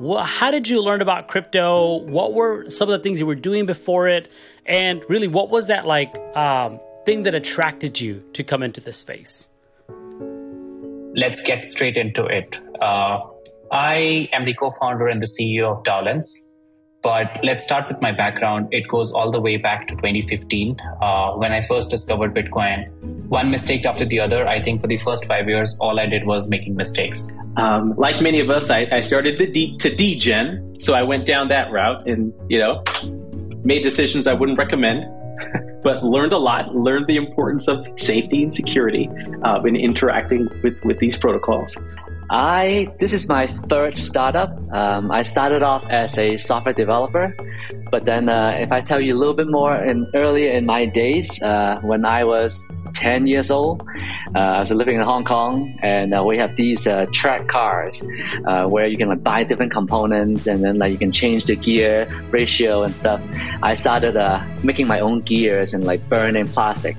[0.00, 1.96] Well, how did you learn about crypto?
[1.96, 4.32] What were some of the things you were doing before it?
[4.64, 8.96] And really, what was that like um, thing that attracted you to come into this
[8.96, 9.50] space?
[11.14, 12.58] Let's get straight into it.
[12.80, 13.18] Uh,
[13.70, 16.48] I am the co founder and the CEO of DAO Lens.
[17.02, 18.68] But let's start with my background.
[18.72, 22.90] It goes all the way back to 2015 uh, when I first discovered Bitcoin.
[23.28, 24.46] One mistake after the other.
[24.46, 27.28] I think for the first five years, all I did was making mistakes.
[27.56, 30.74] Um, like many of us, I, I started to, de- to degen.
[30.78, 32.84] So I went down that route and, you know,
[33.64, 35.06] made decisions I wouldn't recommend.
[35.82, 39.08] but learned a lot, learned the importance of safety and security
[39.42, 41.78] uh, in interacting with, with these protocols.
[42.30, 44.56] I this is my third startup.
[44.72, 47.34] Um, I started off as a software developer,
[47.90, 50.86] but then uh, if I tell you a little bit more, in earlier in my
[50.86, 52.62] days, uh, when I was
[52.94, 53.82] 10 years old,
[54.36, 58.04] uh, I was living in Hong Kong, and uh, we have these uh, track cars
[58.46, 61.56] uh, where you can like, buy different components, and then like you can change the
[61.56, 63.20] gear ratio and stuff.
[63.60, 64.14] I started
[64.62, 66.96] making my own gears and like burning plastic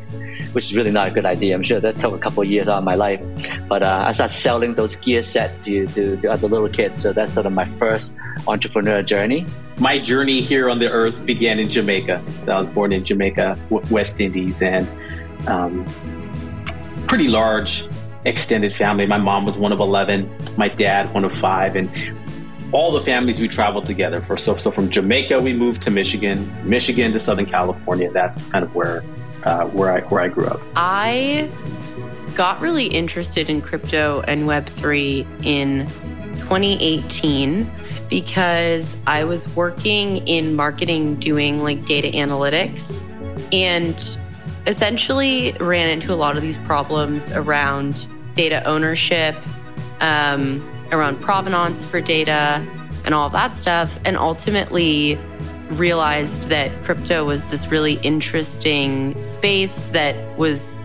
[0.54, 1.56] which is really not a good idea.
[1.56, 3.22] I'm sure that took a couple of years out of my life.
[3.68, 7.02] But uh, I started selling those gear sets to, to, to other little kids.
[7.02, 9.46] So that's sort of my first entrepreneur journey.
[9.78, 12.22] My journey here on the earth began in Jamaica.
[12.48, 14.88] I was born in Jamaica, West Indies, and
[15.48, 15.86] um,
[17.08, 17.88] pretty large
[18.26, 19.06] extended family.
[19.06, 21.76] My mom was one of 11, my dad, one of five.
[21.76, 21.90] And
[22.72, 24.38] all the families we traveled together for.
[24.38, 28.12] So, so from Jamaica, we moved to Michigan, Michigan to Southern California.
[28.12, 29.04] That's kind of where
[29.44, 30.62] uh, where I where I grew up.
[30.76, 31.50] I
[32.36, 35.88] got really interested in crypto and Web three in
[36.40, 37.70] 2018
[38.10, 43.02] because I was working in marketing doing like data analytics
[43.54, 44.18] and
[44.68, 49.36] essentially ran into a lot of these problems around data ownership,
[50.02, 52.66] um, around provenance for data,
[53.06, 53.98] and all that stuff.
[54.06, 55.18] And ultimately,
[55.78, 60.78] realized that crypto was this really interesting space that was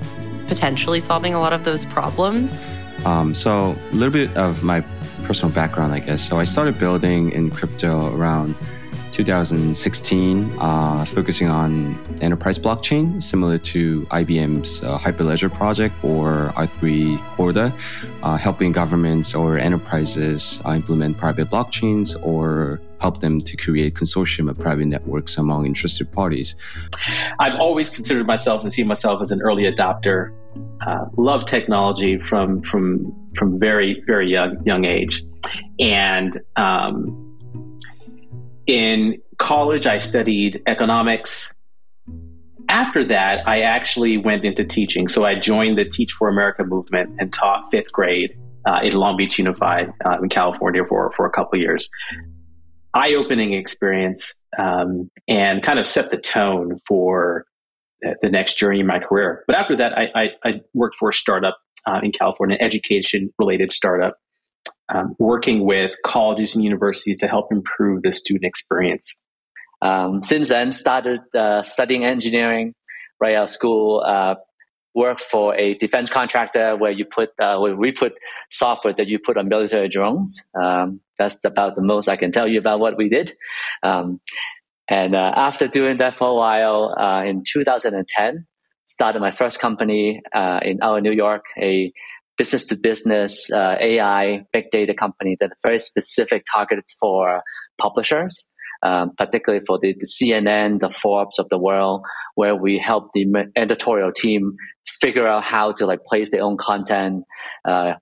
[0.47, 2.61] potentially solving a lot of those problems.
[3.05, 4.81] Um, so, a little bit of my
[5.25, 6.27] personal background, I guess.
[6.27, 8.55] So, I started building in crypto around
[9.16, 17.75] 2016, uh, focusing on enterprise blockchain, similar to IBM's uh, Hyperledger project or R3 Corda,
[18.22, 24.50] uh, helping governments or enterprises uh, implement private blockchains or help them to create consortium
[24.50, 26.55] of private networks among interested parties.
[27.41, 30.37] I've always considered myself and seen myself as an early adopter.
[30.87, 35.22] Uh, love technology from from from very very young young age,
[35.78, 37.25] and um,
[38.66, 41.54] in college, I studied economics.
[42.69, 45.09] After that, I actually went into teaching.
[45.09, 49.16] So I joined the Teach for America movement and taught fifth grade uh, in Long
[49.16, 51.88] Beach Unified uh, in California for, for a couple years.
[52.93, 57.44] Eye opening experience um, and kind of set the tone for
[58.22, 59.44] the next journey in my career.
[59.47, 63.72] But after that, I, I, I worked for a startup uh, in California, education related
[63.72, 64.16] startup
[64.95, 69.21] um, working with colleges and universities to help improve the student experience.
[69.83, 72.75] Um, since then, started uh, studying engineering
[73.21, 74.03] right out of school.
[74.07, 74.37] Uh,
[74.95, 78.15] worked for a defense contractor where you put uh, where we put
[78.51, 80.43] software that you put on military drones.
[80.61, 83.35] Um, that's about the most I can tell you about what we did.
[83.83, 84.21] Um,
[84.89, 88.47] and uh, after doing that for a while, uh, in 2010,
[88.87, 91.93] started my first company uh, in our New York, a
[92.37, 97.43] business to business uh, AI big data company that very specific targeted for
[97.79, 98.47] publishers,
[98.83, 102.05] um, particularly for the, the, CNN, the Forbes of the world,
[102.35, 103.27] where we help the
[103.57, 107.25] editorial team figure out how to like place their own content,
[107.65, 107.95] uh,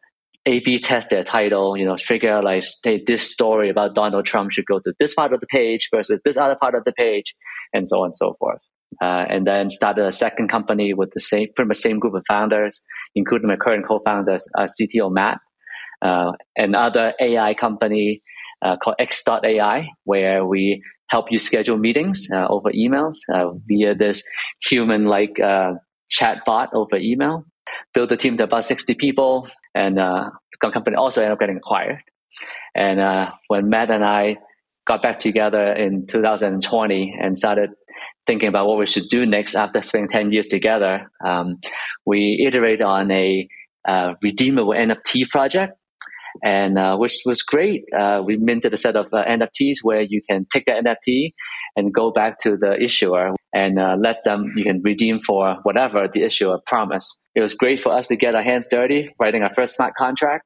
[0.47, 4.51] A/B test their title, you know, figure out like hey, this story about Donald Trump
[4.51, 7.35] should go to this part of the page versus this other part of the page,
[7.73, 8.61] and so on and so forth
[9.03, 12.23] uh, and then started a second company with the same pretty much same group of
[12.29, 12.83] founders,
[13.15, 15.39] including my current co-founder, uh, CTO Matt,
[16.03, 18.23] uh, another AI company
[18.63, 24.23] uh, called X.AI, where we help you schedule meetings uh, over emails uh, via this
[24.69, 25.37] human-like
[26.11, 27.45] chat bot over email.
[27.93, 30.31] Build a team to about 60 people, and the
[30.73, 31.99] company also ended up getting acquired.
[32.75, 34.37] And when Matt and I
[34.87, 37.71] got back together in 2020 and started
[38.27, 41.59] thinking about what we should do next after spending 10 years together, um,
[42.07, 43.49] we iterated on a
[43.87, 45.75] uh, redeemable NFT project,
[46.43, 47.85] and uh, which was great.
[47.97, 51.33] Uh, we minted a set of uh, NFTs where you can take the NFT
[51.77, 56.09] and go back to the issuer and uh, let them, you can redeem for whatever
[56.13, 57.23] the issuer promised.
[57.35, 60.45] It was great for us to get our hands dirty, writing our first smart contract.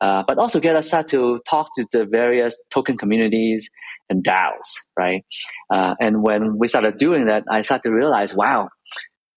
[0.00, 3.68] uh, but also get us start to talk to the various token communities
[4.10, 5.24] and DAOs, right?
[5.70, 8.68] Uh, and when we started doing that, I started to realize, wow,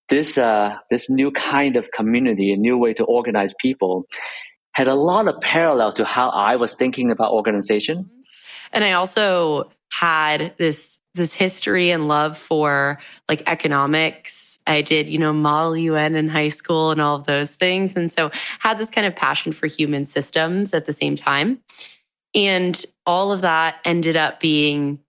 [0.10, 4.06] this uh, this new kind of community, a new way to organize people,
[4.74, 8.10] had a lot of parallel to how I was thinking about organization.
[8.74, 13.00] And I also had this this history and love for
[13.30, 14.60] like economics.
[14.66, 17.96] I did, you know, model UN in high school and all of those things.
[17.96, 21.60] And so had this kind of passion for human systems at the same time.
[22.34, 25.00] And all of that ended up being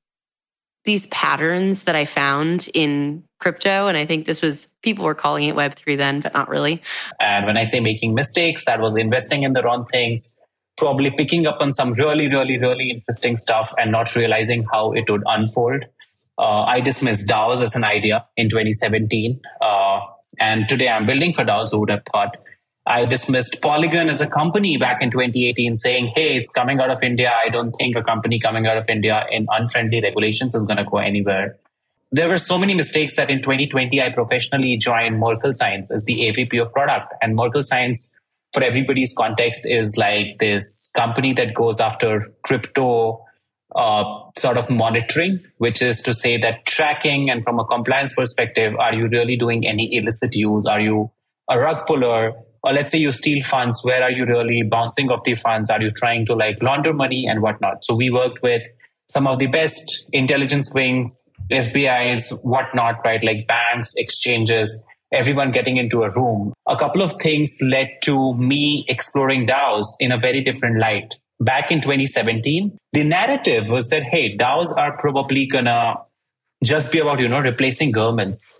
[0.84, 3.86] these patterns that I found in crypto.
[3.88, 6.82] And I think this was, people were calling it Web3 then, but not really.
[7.20, 10.34] And when I say making mistakes, that was investing in the wrong things,
[10.76, 15.08] probably picking up on some really, really, really interesting stuff and not realizing how it
[15.08, 15.84] would unfold.
[16.36, 19.40] Uh, I dismissed DAOs as an idea in 2017.
[19.60, 20.00] Uh,
[20.38, 21.70] and today I'm building for DAOs.
[21.70, 22.36] Who would have thought?
[22.86, 27.02] I dismissed Polygon as a company back in 2018, saying, hey, it's coming out of
[27.02, 27.32] India.
[27.44, 30.84] I don't think a company coming out of India in unfriendly regulations is going to
[30.84, 31.56] go anywhere.
[32.12, 36.20] There were so many mistakes that in 2020, I professionally joined Merkle Science as the
[36.20, 37.14] AVP of product.
[37.22, 38.14] And Merkle Science,
[38.52, 43.24] for everybody's context, is like this company that goes after crypto
[43.74, 44.04] uh,
[44.38, 48.94] sort of monitoring, which is to say that tracking and from a compliance perspective, are
[48.94, 50.66] you really doing any illicit use?
[50.66, 51.10] Are you
[51.48, 52.34] a rug puller?
[52.64, 55.68] Or let's say you steal funds where are you really bouncing off the funds?
[55.68, 57.84] Are you trying to like launder money and whatnot?
[57.84, 58.62] So we worked with
[59.10, 63.22] some of the best intelligence wings fbi's whatnot right?
[63.22, 64.82] Like banks exchanges
[65.12, 66.54] everyone getting into a room.
[66.66, 71.14] A couple of things led to me exploring daos in a very different light.
[71.40, 75.96] Back in 2017 the narrative was that hey daos are probably gonna
[76.62, 78.58] just be about you know replacing governments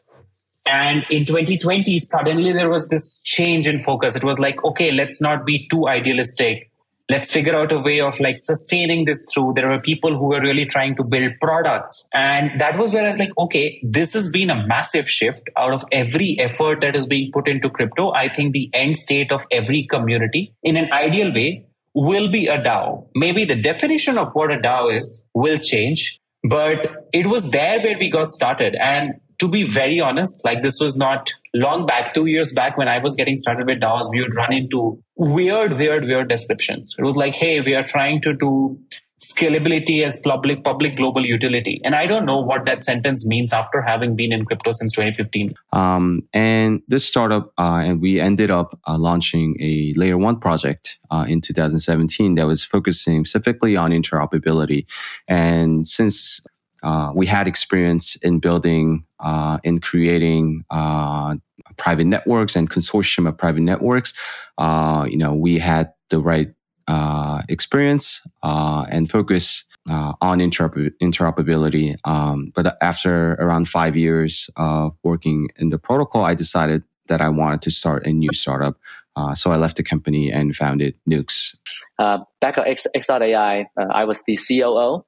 [0.67, 4.17] and in 2020, suddenly there was this change in focus.
[4.17, 6.71] It was like, okay, let's not be too idealistic.
[7.11, 9.53] Let's figure out a way of like sustaining this through.
[9.57, 12.09] There were people who were really trying to build products.
[12.15, 15.75] And that was where I was like, okay, this has been a massive shift out
[15.75, 18.13] of every effort that is being put into crypto.
[18.13, 22.57] I think the end state of every community in an ideal way will be a
[22.57, 23.07] DAO.
[23.15, 27.99] Maybe the definition of what a DAO is will change, but it was there where
[27.99, 28.75] we got started.
[28.77, 32.89] And to be very honest, like this was not long back, two years back when
[32.89, 36.95] I was getting started with DAOs, we would run into weird, weird, weird descriptions.
[36.99, 38.79] It was like, hey, we are trying to do
[39.23, 41.81] scalability as public public global utility.
[41.85, 45.55] And i don't know what that sentence means after having been in crypto since 2015
[45.73, 50.99] um, and this startup uh, and we ended up uh, launching a layer one project
[51.11, 54.87] uh, in 2017 that was focusing specifically on interoperability.
[55.29, 56.45] And since
[56.85, 61.35] uh, we had experience in building, uh, in creating uh,
[61.79, 64.13] private networks and consortium of private networks.
[64.59, 66.49] Uh, you know, we had the right
[66.87, 71.97] uh, experience and focus on interoper- interoperability.
[72.05, 77.31] Um, but after around five years of working in the protocol, I decided that I
[77.31, 78.77] wanted to start a new startup.
[79.17, 81.57] Uh, so I left the company and founded Noox.
[81.99, 85.05] Uh, back at X, X.AI, uh, I was the COO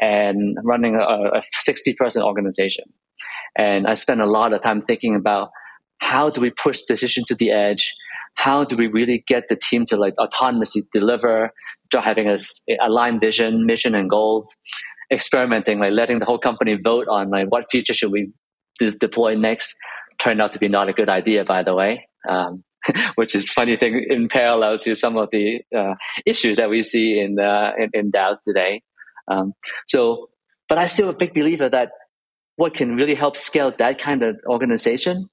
[0.00, 2.84] and running a, a 60 person organization.
[3.56, 5.50] And I spent a lot of time thinking about
[5.98, 7.94] how do we push decision to the edge?
[8.34, 11.50] How do we really get the team to like autonomously deliver,
[11.94, 12.36] having a
[12.84, 14.54] aligned vision, mission, and goals?
[15.10, 18.30] Experimenting, like letting the whole company vote on like what feature should we
[18.78, 19.74] de- deploy next.
[20.18, 22.06] Turned out to be not a good idea, by the way.
[22.28, 22.64] Um,
[23.16, 27.18] which is funny thing in parallel to some of the uh, issues that we see
[27.20, 28.82] in, uh, in, in DAOs today.
[29.28, 29.52] Um,
[29.86, 30.28] so,
[30.68, 31.90] but I'm still a big believer that
[32.56, 35.28] what can really help scale that kind of organization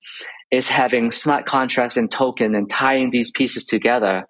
[0.52, 4.26] is having smart contracts and token and tying these pieces together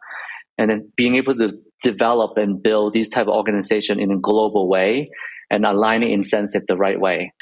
[0.58, 1.52] and then being able to
[1.82, 5.10] develop and build these type of organization in a global way
[5.50, 7.34] and aligning incentive the right way.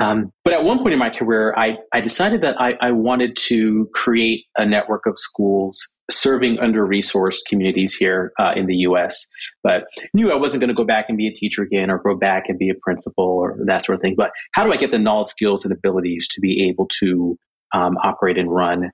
[0.00, 3.36] Um, but at one point in my career, I, I decided that I, I wanted
[3.48, 9.28] to create a network of schools serving under resourced communities here uh, in the US,
[9.62, 9.84] but
[10.14, 12.48] knew I wasn't going to go back and be a teacher again or go back
[12.48, 14.14] and be a principal or that sort of thing.
[14.16, 17.38] But how do I get the knowledge, skills, and abilities to be able to
[17.74, 18.90] um, operate and run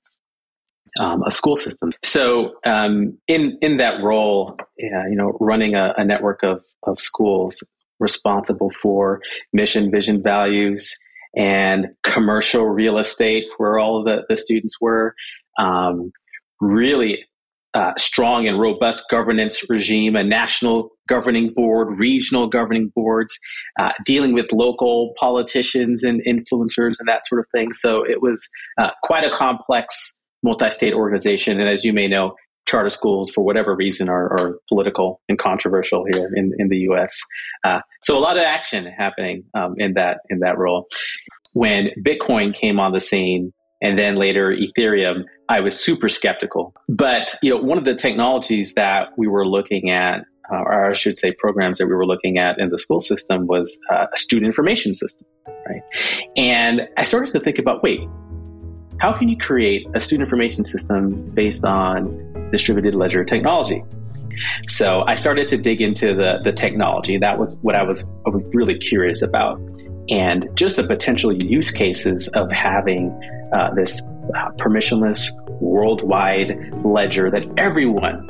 [1.00, 1.92] um, a school system?
[2.02, 7.62] So, um, in in that role, you know, running a, a network of of schools
[8.02, 9.20] responsible for
[9.52, 10.94] mission, vision, values,
[11.34, 15.14] and commercial real estate, where all of the, the students were.
[15.58, 16.12] Um,
[16.60, 17.24] really
[17.74, 23.38] uh, strong and robust governance regime, a national governing board, regional governing boards,
[23.80, 27.72] uh, dealing with local politicians and influencers and that sort of thing.
[27.72, 28.46] So it was
[28.80, 31.60] uh, quite a complex multi state organization.
[31.60, 32.34] And as you may know,
[32.66, 37.20] charter schools, for whatever reason, are, are political and controversial here in, in the U.S.
[37.64, 40.86] Uh, so a lot of action happening um, in that in that role.
[41.54, 43.52] When Bitcoin came on the scene,
[43.82, 46.74] and then later Ethereum, I was super skeptical.
[46.88, 50.20] But you know, one of the technologies that we were looking at,
[50.52, 53.46] uh, or I should say, programs that we were looking at in the school system
[53.48, 55.26] was uh, a student information system,
[55.68, 55.82] right?
[56.36, 58.00] And I started to think about, wait,
[59.02, 63.82] how can you create a student information system based on distributed ledger technology?
[64.68, 67.18] So I started to dig into the, the technology.
[67.18, 69.60] That was what I was, I was really curious about.
[70.08, 73.10] And just the potential use cases of having
[73.52, 74.00] uh, this
[74.36, 78.28] uh, permissionless worldwide ledger that everyone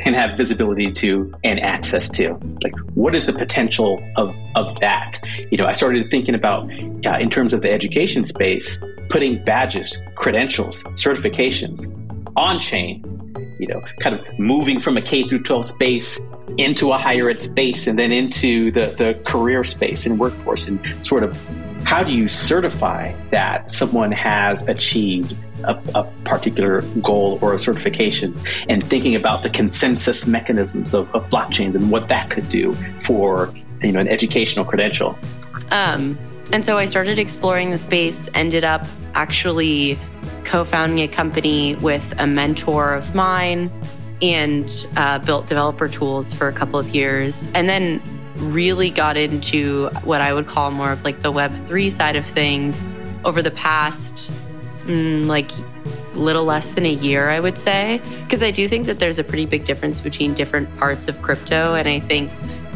[0.00, 2.38] can have visibility to and access to.
[2.62, 5.18] Like, what is the potential of, of that?
[5.50, 6.70] You know, I started thinking about,
[7.06, 11.86] uh, in terms of the education space, putting badges, credentials, certifications
[12.36, 13.04] on chain,
[13.58, 16.18] you know, kind of moving from a K through 12 space
[16.56, 20.80] into a higher ed space and then into the, the career space and workforce and
[21.06, 21.38] sort of
[21.84, 28.36] how do you certify that someone has achieved a, a, particular goal or a certification
[28.68, 33.52] and thinking about the consensus mechanisms of, of blockchains and what that could do for
[33.82, 35.18] you know an educational credential.
[35.70, 36.18] Um,
[36.52, 39.96] and so i started exploring the space ended up actually
[40.44, 43.70] co-founding a company with a mentor of mine
[44.22, 48.02] and uh, built developer tools for a couple of years and then
[48.36, 52.82] really got into what I would call more of like the Web3 side of things
[53.24, 54.32] over the past,
[54.90, 55.50] mm, like,
[56.14, 58.00] little less than a year, I would say.
[58.22, 61.74] Because I do think that there's a pretty big difference between different parts of crypto.
[61.74, 62.30] And I think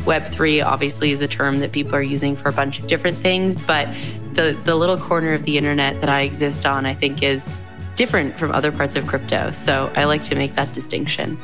[0.04, 3.60] Web3 obviously is a term that people are using for a bunch of different things.
[3.60, 3.88] But
[4.34, 7.56] the, the little corner of the internet that I exist on, I think, is
[7.96, 9.50] different from other parts of crypto.
[9.52, 11.38] So I like to make that distinction.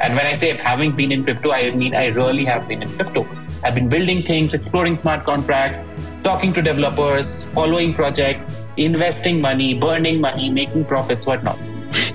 [0.00, 2.88] And when I say having been in crypto, I mean I really have been in
[2.96, 3.26] crypto.
[3.64, 5.88] I've been building things, exploring smart contracts,
[6.22, 11.58] talking to developers, following projects, investing money, burning money, making profits, whatnot.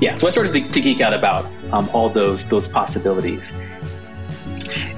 [0.02, 3.54] Yeah, so I started to, to geek out about um, all those those possibilities.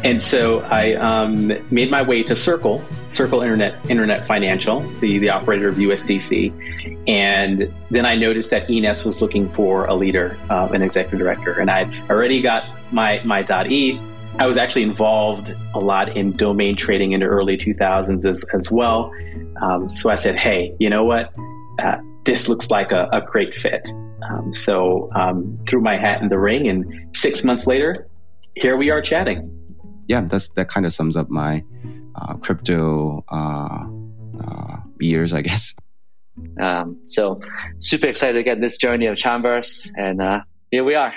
[0.04, 5.30] And so I um, made my way to Circle, Circle Internet Internet Financial, the, the
[5.30, 7.08] operator of USDC.
[7.08, 11.60] And then I noticed that ENS was looking for a leader, uh, an executive director.
[11.60, 12.63] And I'd already got
[12.94, 14.00] my, my .e.
[14.38, 18.71] I was actually involved a lot in domain trading in the early 2000s as, as
[18.71, 19.12] well.
[19.62, 21.33] Um, so I said, hey, you know what?
[21.79, 23.89] Uh, this looks like a, a great fit.
[24.29, 28.07] Um, so um, threw my hat in the ring, and six months later,
[28.55, 29.50] here we are chatting
[30.09, 31.63] yeah, that's that kind of sums up my
[32.15, 33.86] uh, crypto uh,
[34.43, 35.75] uh, years, I guess.
[36.59, 37.39] Um, so
[37.79, 41.13] super excited to get this journey of CharmVerse, and uh, here we are.